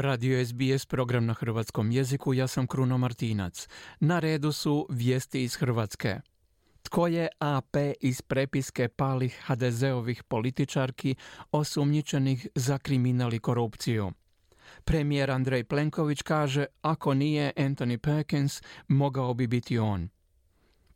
[0.00, 3.68] Radio SBS program na hrvatskom jeziku, ja sam Kruno Martinac.
[4.00, 6.20] Na redu su vijesti iz Hrvatske.
[6.82, 11.14] Tko je AP iz prepiske palih HDZ-ovih političarki
[11.52, 14.12] osumnjičenih za kriminal i korupciju?
[14.84, 20.08] Premijer Andrej Plenković kaže ako nije Anthony Perkins, mogao bi biti on.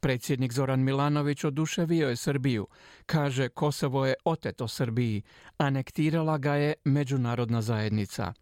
[0.00, 2.66] Predsjednik Zoran Milanović oduševio je Srbiju.
[3.06, 5.22] Kaže Kosovo je oteto Srbiji,
[5.58, 8.32] anektirala ga je međunarodna zajednica.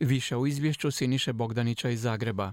[0.00, 2.52] Više u izvješću Siniše Bogdanića iz Zagreba.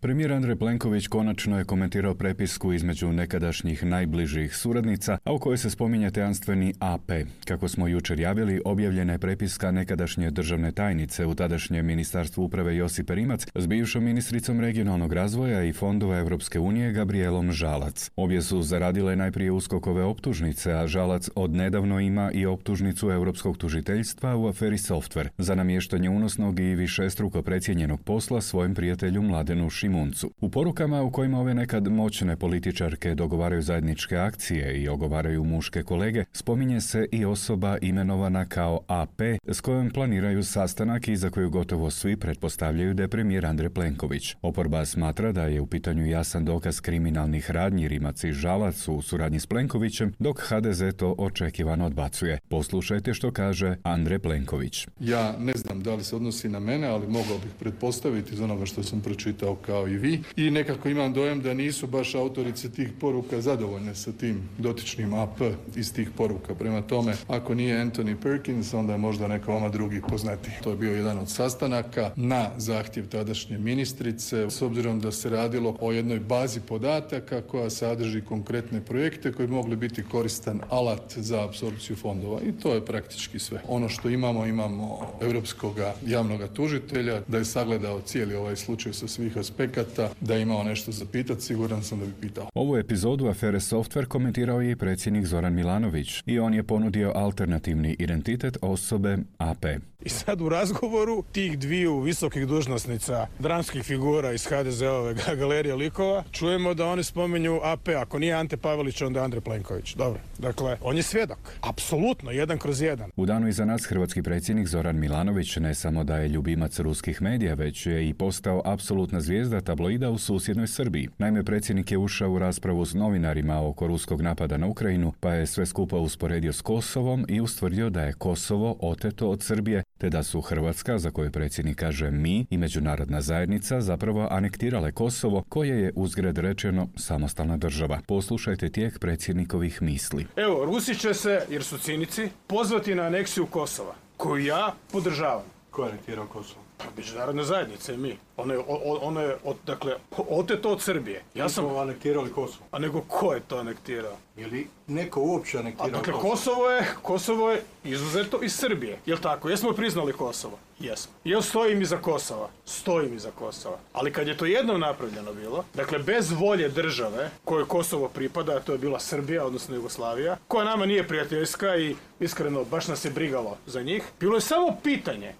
[0.00, 5.70] Premijer Andrej Plenković konačno je komentirao prepisku između nekadašnjih najbližih suradnica, a u kojoj se
[5.70, 7.10] spominje tejanstveni AP.
[7.44, 13.14] Kako smo jučer javili, objavljena je prepiska nekadašnje državne tajnice u tadašnjem ministarstvu uprave Josipe
[13.14, 18.10] Rimac s bivšom ministricom regionalnog razvoja i fondova Europske unije Gabrielom Žalac.
[18.16, 24.36] Obje su zaradile najprije uskokove optužnice, a Žalac od nedavno ima i optužnicu Europskog tužiteljstva
[24.36, 30.30] u aferi Software za namještanje unosnog i višestruko precijenjenog posla svojim prijatelju Mladenu Šimuncu.
[30.40, 36.24] U porukama u kojima ove nekad moćne političarke dogovaraju zajedničke akcije i ogovaraju muške kolege,
[36.32, 41.90] spominje se i osoba imenovana kao AP s kojom planiraju sastanak i za koju gotovo
[41.90, 44.34] svi pretpostavljaju da je premijer Andrej Plenković.
[44.42, 49.40] Oporba smatra da je u pitanju jasan dokaz kriminalnih radnji Rimac i Žalac u suradnji
[49.40, 52.38] s Plenkovićem, dok HDZ to očekivano odbacuje.
[52.48, 54.86] Poslušajte što kaže Andrej Plenković.
[55.00, 58.66] Ja ne znam da li se odnosi na mene, ali mogao bih pretpostaviti iz onoga
[58.66, 62.70] što sam pročitao kao kao i vi i nekako imam dojam da nisu baš autorice
[62.70, 65.40] tih poruka zadovoljne sa tim dotičnim AP
[65.76, 66.54] iz tih poruka.
[66.54, 70.50] Prema tome, ako nije Anthony Perkins, onda je možda neka oma drugi poznati.
[70.62, 75.76] To je bio jedan od sastanaka na zahtjev tadašnje ministrice, s obzirom da se radilo
[75.80, 81.96] o jednoj bazi podataka koja sadrži konkretne projekte koji mogli biti koristan alat za apsorpciju
[81.96, 83.60] fondova i to je praktički sve.
[83.68, 85.76] Ono što imamo, imamo europskog
[86.06, 90.62] javnog tužitelja da je sagledao cijeli ovaj slučaj sa svih aspekta projekata, da je imao
[90.62, 92.48] nešto za pitat, siguran sam da bi pitao.
[92.54, 97.96] Ovu epizodu afere Software komentirao je i predsjednik Zoran Milanović i on je ponudio alternativni
[97.98, 99.64] identitet osobe AP.
[100.08, 106.74] I sad u razgovoru tih dviju visokih dužnosnica, dramskih figura iz HDZ-ove galerije likova, čujemo
[106.74, 109.94] da oni spominju AP, ako nije Ante Pavelić, onda Andrej Plenković.
[109.94, 111.38] Dobro, dakle, on je svjedok.
[111.60, 113.10] Apsolutno, jedan kroz jedan.
[113.16, 117.54] U danu iza nas hrvatski predsjednik Zoran Milanović ne samo da je ljubimac ruskih medija,
[117.54, 121.08] već je i postao apsolutna zvijezda tabloida u susjednoj Srbiji.
[121.18, 125.46] Naime, predsjednik je ušao u raspravu s novinarima oko ruskog napada na Ukrajinu, pa je
[125.46, 130.22] sve skupa usporedio s Kosovom i ustvrdio da je Kosovo oteto od Srbije, te da
[130.22, 135.92] su Hrvatska, za koju predsjednik kaže mi, i međunarodna zajednica zapravo anektirale Kosovo, koje je
[135.94, 138.00] uzgred rečeno samostalna država.
[138.06, 140.26] Poslušajte tijek predsjednikovih misli.
[140.36, 145.44] Evo, Rusi će se, jer su cinici, pozvati na aneksiju Kosova, koju ja podržavam.
[145.70, 146.67] Ko je anektirao Kosovo?
[146.78, 148.18] Pa međunarodne zajednice, mi.
[148.36, 148.60] Ono je,
[149.00, 151.22] ono je od, dakle, oteto od Srbije.
[151.34, 151.76] Ja sam...
[151.76, 152.64] anektirali Kosovo.
[152.70, 154.16] A nego ko je to anektirao?
[154.36, 156.70] Je li neko uopće anektirao dakle, Kosovo?
[156.70, 158.98] je, Kosovo je izuzeto iz Srbije.
[159.06, 159.50] Jel tako?
[159.50, 160.58] Jesmo priznali Kosovo?
[160.80, 161.12] Jesmo.
[161.24, 162.48] Jel stojim iza Kosova?
[162.64, 163.78] Stojim iza Kosova.
[163.92, 168.60] Ali kad je to jednom napravljeno bilo, dakle bez volje države kojoj Kosovo pripada, a
[168.60, 173.10] to je bila Srbija, odnosno Jugoslavija, koja nama nije prijateljska i iskreno baš nas je
[173.10, 175.34] brigalo za njih, bilo je samo pitanje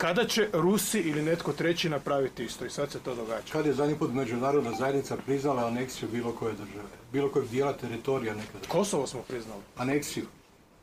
[0.00, 3.52] kada će Rusi ili netko treći napraviti isto i sad se to događa.
[3.52, 6.88] Kad je zadnji put međunarodna zajednica priznala aneksiju bilo koje države?
[7.12, 8.68] Bilo kojeg dijela teritorija nekada?
[8.68, 9.60] Kosovo smo priznali.
[9.76, 10.24] Aneksiju?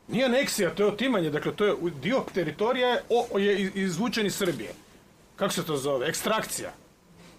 [0.08, 4.72] Nije aneksija, to je otimanje, dakle to je dio teritorija o, je izvučen iz Srbije.
[5.36, 6.08] Kako se to zove?
[6.08, 6.72] Ekstrakcija.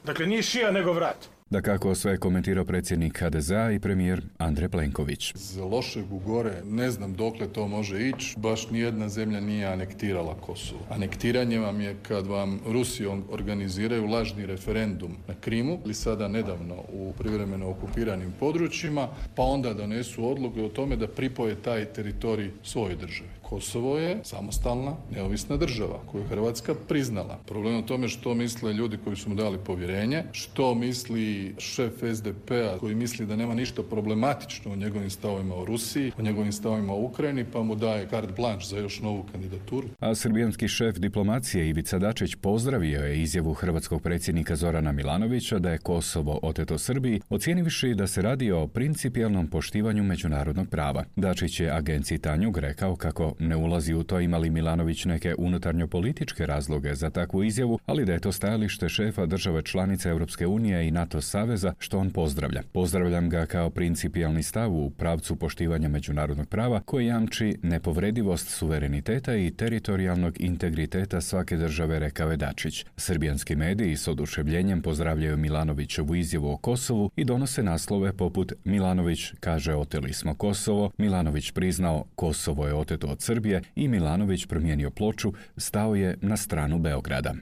[0.03, 1.38] Dakle nije šija nego vrat.
[1.51, 5.33] Da kako sve komentirao predsjednik HDZ-a i premijer Andrej Plenković.
[5.35, 8.35] Za lošeg u gore ne znam dokle to može ići.
[8.37, 10.81] Baš nijedna zemlja nije anektirala Kosovo.
[10.89, 17.13] Anektiranje vam je kad vam Rusi organiziraju lažni referendum na Krimu ili sada nedavno u
[17.17, 23.38] privremeno okupiranim područjima, pa onda donesu odluke o tome da pripoje taj teritorij svojoj državi.
[23.49, 27.39] Kosovo je samostalna, neovisna država koju je Hrvatska priznala.
[27.45, 31.93] Problem je u tome što misle ljudi koji su mu dali povjerenje, što misli šef
[32.13, 36.93] SDP-a koji misli da nema ništa problematično u njegovim stavovima o Rusiji, o njegovim stavovima
[36.93, 39.87] o Ukrajini, pa mu daje carte blanche za još novu kandidaturu.
[39.99, 45.77] A srbijanski šef diplomacije Ivica Dačić pozdravio je izjavu hrvatskog predsjednika Zorana Milanovića da je
[45.77, 51.03] Kosovo oteto Srbiji, ocijenivši da se radi o principijelnom poštivanju međunarodnog prava.
[51.15, 56.45] Dačić je agenciji Tanjug rekao kako ne ulazi u to imali Milanović neke unutarnjo političke
[56.45, 60.91] razloge za takvu izjavu, ali da je to stajalište šefa države članice Europske unije i
[60.91, 62.63] NATO saveza što on pozdravlja.
[62.71, 69.51] Pozdravljam ga kao principijalni stav u pravcu poštivanja međunarodnog prava koji jamči nepovredivost suvereniteta i
[69.51, 72.85] teritorijalnog integriteta svake države, rekao je Dačić.
[72.97, 79.75] Srbijanski mediji s oduševljenjem pozdravljaju Milanovićevu izjavu o Kosovu i donose naslove poput Milanović kaže
[79.75, 85.95] oteli smo Kosovo, Milanović priznao Kosovo je oteto od Srbije i Milanović promijenio ploču, stao
[85.95, 87.33] je na stranu Beograda.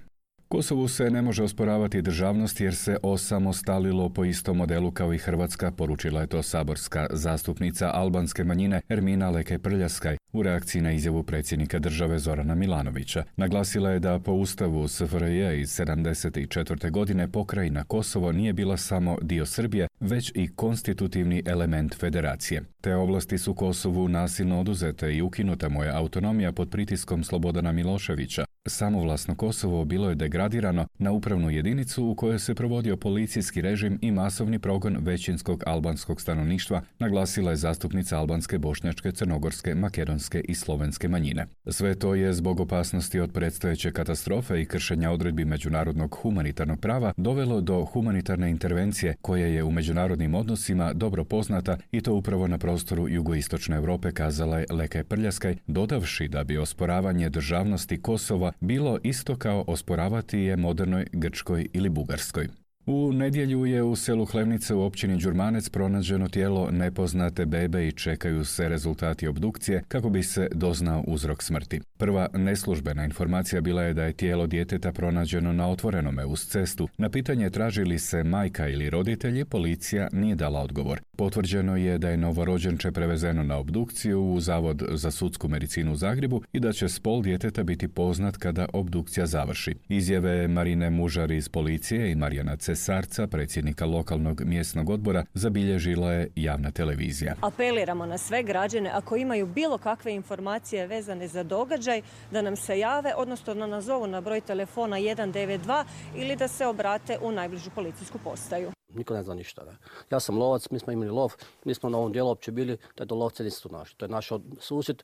[0.49, 5.71] Kosovu se ne može osporavati državnost jer se osamostalilo po istom modelu kao i Hrvatska,
[5.71, 11.79] poručila je to saborska zastupnica albanske manjine Ermina Leke Prljaskaj u reakciji na izjavu predsjednika
[11.79, 13.23] države Zorana Milanovića.
[13.35, 16.91] Naglasila je da po ustavu SFRJ iz 74.
[16.91, 22.63] godine pokrajina Kosovo nije bila samo dio Srbije, već i konstitutivni element federacije.
[22.81, 28.45] Te ovlasti su Kosovu nasilno oduzete i ukinuta mu je autonomija pod pritiskom Slobodana Miloševića,
[28.69, 34.11] Samovlasno Kosovo bilo je degradirano na upravnu jedinicu u kojoj se provodio policijski režim i
[34.11, 41.47] masovni progon većinskog albanskog stanovništva, naglasila je zastupnica albanske, bošnjačke, crnogorske, makedonske i slovenske manjine.
[41.67, 47.61] Sve to je zbog opasnosti od predstojeće katastrofe i kršenja odredbi međunarodnog humanitarnog prava dovelo
[47.61, 53.07] do humanitarne intervencije koja je u međunarodnim odnosima dobro poznata i to upravo na prostoru
[53.09, 59.63] jugoistočne Europe kazala je Lekaj Prljaskaj, dodavši da bi osporavanje državnosti Kosova bilo isto kao
[59.67, 62.47] osporavati je modernoj Grčkoj ili Bugarskoj.
[62.89, 68.45] U nedjelju je u selu Hlevnice u općini Đurmanec pronađeno tijelo nepoznate bebe i čekaju
[68.45, 71.81] se rezultati obdukcije kako bi se doznao uzrok smrti.
[71.97, 76.87] Prva neslužbena informacija bila je da je tijelo djeteta pronađeno na otvorenome uz cestu.
[76.97, 81.01] Na pitanje traži li se majka ili roditelji, policija nije dala odgovor.
[81.17, 86.41] Potvrđeno je da je novorođenče prevezeno na obdukciju u Zavod za sudsku medicinu u Zagrebu
[86.53, 89.75] i da će spol djeteta biti poznat kada obdukcija završi.
[89.89, 96.71] Izjave Marine Mužar iz policije i Marijana Cesarca, predsjednika lokalnog mjesnog odbora, zabilježila je javna
[96.71, 97.35] televizija.
[97.41, 102.01] Apeliramo na sve građane ako imaju bilo kakve informacije vezane za događaj
[102.31, 105.83] da nam se jave, odnosno da nazovu na broj telefona 192
[106.15, 109.65] ili da se obrate u najbližu policijsku postaju niko ne zna ništa.
[109.65, 109.77] Ne.
[110.11, 111.33] Ja sam lovac, mi smo imali lov,
[111.65, 113.97] mi smo na ovom dijelu uopće bili, da do lovce nisu tu našli.
[113.97, 114.29] To je naš
[114.59, 115.03] susjed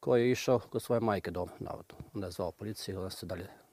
[0.00, 1.94] koji je išao kod svoje majke doma, navodno.
[2.14, 3.63] Onda je zvao policiju, onda se dalje.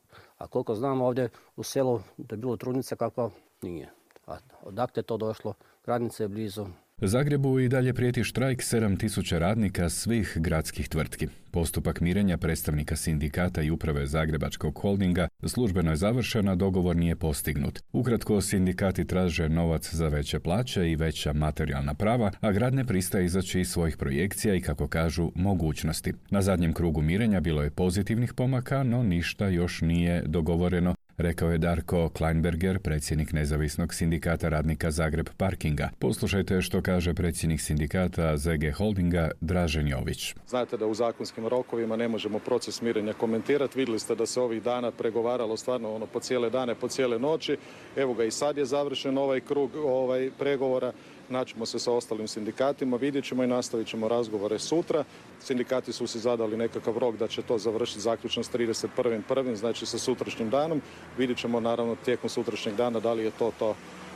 [0.41, 3.29] A koliko znam ovdje u selu da je bilo trudnica kakva,
[3.61, 3.89] nije.
[4.27, 5.53] A odakle je to došlo,
[5.85, 6.65] granice je blizu,
[7.03, 11.27] Zagrebu i dalje prijeti štrajk 7000 radnika svih gradskih tvrtki.
[11.51, 17.79] Postupak mirenja predstavnika sindikata i uprave Zagrebačkog holdinga službeno je završena, dogovor nije postignut.
[17.93, 23.25] Ukratko, sindikati traže novac za veće plaće i veća materijalna prava, a grad ne pristaje
[23.25, 26.13] izaći iz svojih projekcija i, kako kažu, mogućnosti.
[26.29, 31.57] Na zadnjem krugu mirenja bilo je pozitivnih pomaka, no ništa još nije dogovoreno rekao je
[31.57, 35.89] Darko Kleinberger, predsjednik nezavisnog sindikata radnika Zagreb Parkinga.
[35.99, 40.35] Poslušajte što kaže predsjednik sindikata ZG Holdinga Dražen Jović.
[40.47, 43.79] Znate da u zakonskim rokovima ne možemo proces mirenja komentirati.
[43.79, 47.57] Vidjeli ste da se ovih dana pregovaralo stvarno ono po cijele dane, po cijele noći.
[47.95, 50.91] Evo ga i sad je završen ovaj krug ovaj pregovora
[51.31, 55.03] naćemo se sa ostalim sindikatima, vidjet ćemo i nastavit ćemo razgovore sutra.
[55.39, 59.55] Sindikati su si zadali nekakav rok da će to završiti zaključno s 31.1.
[59.55, 60.81] znači sa sutrašnjim danom.
[61.17, 63.75] Vidjet ćemo naravno tijekom sutrašnjeg dana da li je to to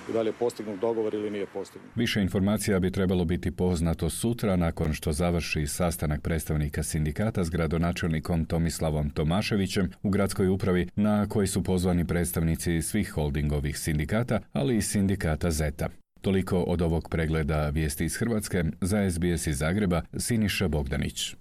[0.09, 1.91] i da li je postignut dogovor ili nije postignut.
[1.95, 8.45] Više informacija bi trebalo biti poznato sutra nakon što završi sastanak predstavnika sindikata s gradonačelnikom
[8.45, 14.81] Tomislavom Tomaševićem u gradskoj upravi na koji su pozvani predstavnici svih holdingovih sindikata, ali i
[14.81, 16.04] sindikata ZETA.
[16.25, 21.35] Toliko od ovog pregleda vijesti iz Hrvatske za SBS iz Zagreba Siniša Bogdanić.